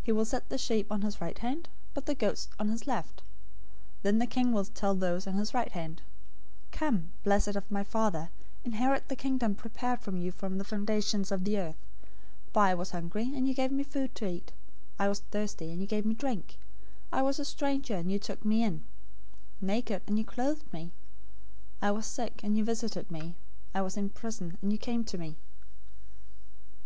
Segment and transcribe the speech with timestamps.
[0.02, 3.22] He will set the sheep on his right hand, but the goats on the left.
[4.02, 6.02] 025:034 Then the King will tell those on his right hand,
[6.72, 8.28] 'Come, blessed of my Father,
[8.64, 11.74] inherit the Kingdom prepared for you from the foundation of the world;
[12.48, 14.52] 025:035 for I was hungry, and you gave me food to eat;
[14.98, 16.58] I was thirsty, and you gave me drink;
[17.10, 18.80] I was a stranger, and you took me in;
[19.62, 20.92] 025:036 naked, and you clothed me;
[21.80, 23.36] I was sick, and you visited me;
[23.72, 25.38] I was in prison, and you came to me.'